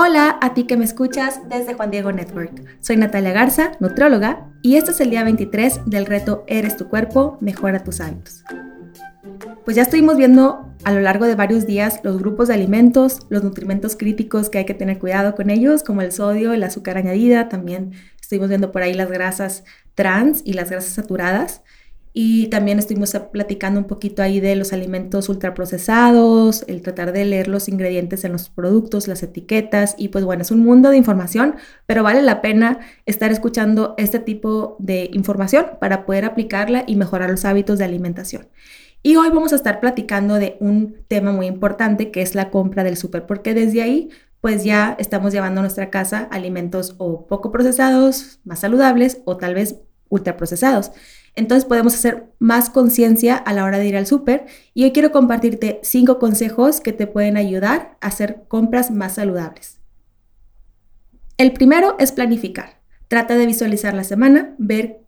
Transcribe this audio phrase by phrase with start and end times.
[0.00, 2.62] Hola a ti que me escuchas desde Juan Diego Network.
[2.80, 7.36] Soy Natalia Garza, nutróloga, y este es el día 23 del reto Eres tu cuerpo,
[7.40, 8.44] mejora tus hábitos.
[9.64, 13.42] Pues ya estuvimos viendo a lo largo de varios días los grupos de alimentos, los
[13.42, 17.48] nutrimentos críticos que hay que tener cuidado con ellos, como el sodio, el azúcar añadida,
[17.48, 17.90] también
[18.20, 19.64] estuvimos viendo por ahí las grasas
[19.96, 21.62] trans y las grasas saturadas.
[22.20, 27.46] Y también estuvimos platicando un poquito ahí de los alimentos ultraprocesados, el tratar de leer
[27.46, 29.94] los ingredientes en los productos, las etiquetas.
[29.96, 31.54] Y pues bueno, es un mundo de información,
[31.86, 37.30] pero vale la pena estar escuchando este tipo de información para poder aplicarla y mejorar
[37.30, 38.48] los hábitos de alimentación.
[39.00, 42.82] Y hoy vamos a estar platicando de un tema muy importante que es la compra
[42.82, 44.08] del súper, porque desde ahí
[44.40, 49.54] pues ya estamos llevando a nuestra casa alimentos o poco procesados, más saludables o tal
[49.54, 49.76] vez
[50.08, 50.90] ultraprocesados.
[51.34, 55.12] Entonces podemos hacer más conciencia a la hora de ir al súper y hoy quiero
[55.12, 59.78] compartirte cinco consejos que te pueden ayudar a hacer compras más saludables.
[61.36, 62.80] El primero es planificar.
[63.06, 65.00] Trata de visualizar la semana, ver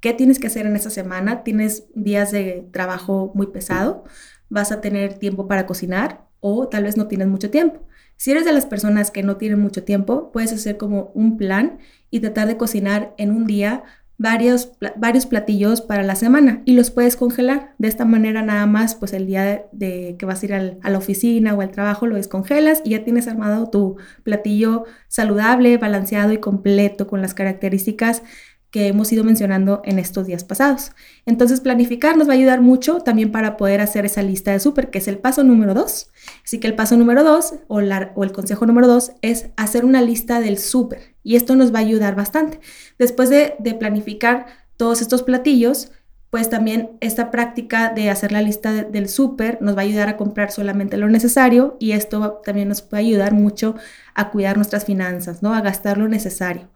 [0.00, 1.42] qué tienes que hacer en esa semana.
[1.42, 4.04] Tienes días de trabajo muy pesado,
[4.50, 7.80] vas a tener tiempo para cocinar o tal vez no tienes mucho tiempo.
[8.16, 11.78] Si eres de las personas que no tienen mucho tiempo, puedes hacer como un plan
[12.10, 13.82] y tratar de cocinar en un día
[14.16, 17.74] varios, varios platillos para la semana y los puedes congelar.
[17.78, 20.98] De esta manera nada más, pues el día de, que vas a ir a la
[20.98, 26.38] oficina o al trabajo lo descongelas y ya tienes armado tu platillo saludable, balanceado y
[26.38, 28.22] completo con las características
[28.74, 30.90] que hemos ido mencionando en estos días pasados.
[31.26, 34.90] Entonces, planificar nos va a ayudar mucho también para poder hacer esa lista de súper,
[34.90, 36.10] que es el paso número dos.
[36.44, 40.40] Así que el paso número dos o, el consejo número dos es hacer una lista
[40.40, 42.58] del súper y esto nos va a ayudar bastante.
[42.98, 45.92] Después de, de planificar todos estos platillos,
[46.30, 50.16] pues también esta práctica de hacer la lista del súper nos va a ayudar a
[50.16, 53.76] comprar solamente lo necesario y esto también nos puede ayudar mucho
[54.16, 55.54] a cuidar nuestras finanzas, ¿no?
[55.54, 56.70] A gastar lo necesario.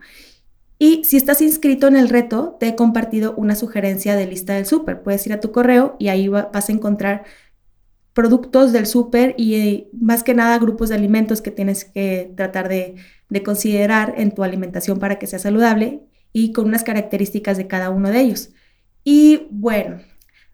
[0.79, 4.66] Y si estás inscrito en el reto, te he compartido una sugerencia de lista del
[4.66, 5.03] súper.
[5.03, 7.25] Puedes ir a tu correo y ahí vas a encontrar
[8.12, 12.69] productos del súper y eh, más que nada grupos de alimentos que tienes que tratar
[12.69, 12.97] de,
[13.28, 16.03] de considerar en tu alimentación para que sea saludable
[16.33, 18.50] y con unas características de cada uno de ellos.
[19.05, 20.00] Y bueno,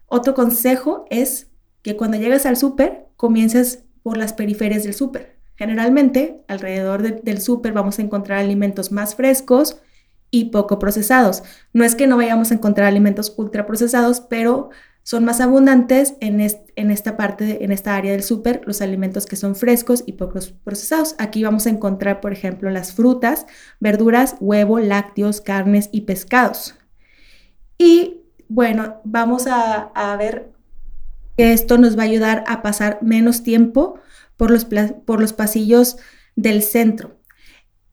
[0.07, 5.39] otro consejo es que cuando llegues al súper, comiences por las periferias del súper.
[5.55, 9.79] Generalmente, alrededor del súper vamos a encontrar alimentos más frescos,
[10.35, 11.43] y poco procesados.
[11.71, 14.69] No es que no vayamos a encontrar alimentos ultraprocesados, pero
[15.01, 19.37] son más abundantes en, en esta parte, en esta área del súper, los alimentos que
[19.37, 21.15] son frescos y pocos procesados.
[21.19, 23.45] Aquí vamos a encontrar, por ejemplo, las frutas,
[23.79, 26.75] verduras, huevo, lácteos, carnes y pescados.
[27.77, 28.17] Y
[28.49, 30.51] bueno, vamos a, a ver
[31.37, 34.01] que esto nos va a ayudar a pasar menos tiempo
[34.35, 35.95] por los, por los pasillos
[36.35, 37.21] del centro,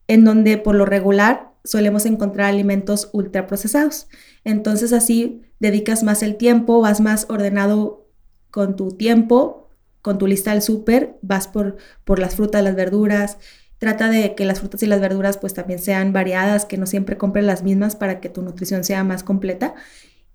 [0.09, 4.07] en donde por lo regular solemos encontrar alimentos ultraprocesados.
[4.43, 8.07] Entonces así dedicas más el tiempo, vas más ordenado
[8.51, 9.69] con tu tiempo,
[10.01, 13.37] con tu lista del súper, vas por, por las frutas, las verduras.
[13.77, 17.17] Trata de que las frutas y las verduras pues también sean variadas, que no siempre
[17.17, 19.75] compres las mismas para que tu nutrición sea más completa.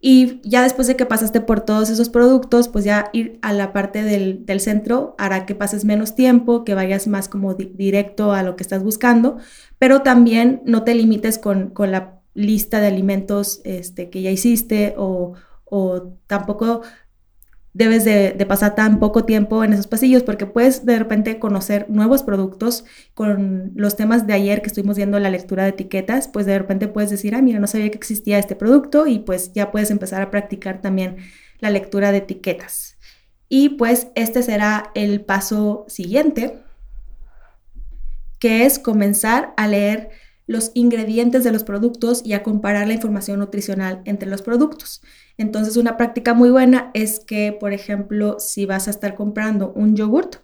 [0.01, 3.73] Y ya después de que pasaste por todos esos productos, pues ya ir a la
[3.73, 8.55] parte del, centro hará que pases menos tiempo, que vayas más como directo a lo
[8.55, 9.39] que estás buscando,
[9.79, 15.35] pero también no te limites con, la lista de alimentos este, que ya hiciste o,
[15.65, 16.83] o tampoco
[17.79, 22.25] debes de, pasar tan poco tiempo en esos pasillos porque puedes de repente conocer nuevos
[22.25, 22.85] productos
[23.15, 26.89] con los temas de ayer que estuvimos viendo la lectura de etiquetas, pues de repente
[26.89, 30.23] puedes decir, ah, mira, no sabía que existía este producto y pues ya puedes empezar
[30.23, 31.19] a practicar también
[31.61, 32.99] la lectura de etiquetas.
[33.49, 36.59] Y pues este será el paso siguiente,
[38.41, 40.11] que es comenzar a leer
[40.49, 45.03] los ingredientes de los productos y a comparar la información nutricional entre los productos.
[45.37, 49.95] Entonces, una práctica muy buena es que, por ejemplo, si vas a estar comprando un
[49.95, 50.37] yogurt,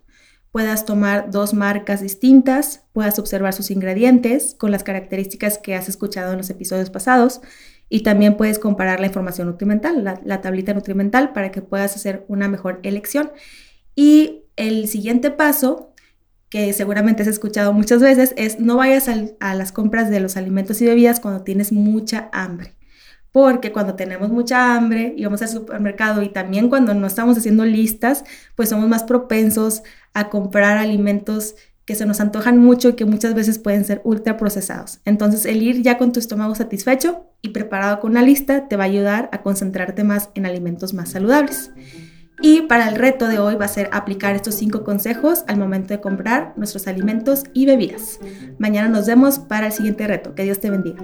[0.53, 6.33] puedas tomar dos marcas distintas, puedas observar sus ingredientes con las características que has escuchado
[6.33, 7.41] en los episodios pasados
[7.89, 12.47] y también puedes comparar la información nutrimental, la, tablita nutrimental, para que puedas hacer una
[12.48, 13.33] mejor elección.
[13.97, 15.93] Y el siguiente paso
[16.54, 20.80] que seguramente has escuchado muchas veces, es no vayas a las compras de los alimentos
[20.80, 22.74] y bebidas cuando tienes mucha hambre.
[23.33, 27.65] Porque cuando tenemos mucha hambre y vamos al supermercado y también cuando no estamos haciendo
[27.65, 28.22] listas,
[28.54, 31.56] pues somos más propensos a comprar alimentos
[31.86, 35.01] que se nos antojan mucho y que muchas veces pueden ser ultra procesados.
[35.04, 38.84] Entonces, el ir ya con tu estómago satisfecho y preparado con una lista te va
[38.84, 41.72] a ayudar a concentrarte más en alimentos más saludables.
[42.41, 45.95] Y para el reto de hoy va a ser aplicar estos cinco consejos al momento
[45.95, 48.19] de comprar nuestros alimentos y bebidas.
[48.59, 50.34] Mañana nos vemos para el siguiente reto.
[50.34, 51.03] Que Dios te bendiga.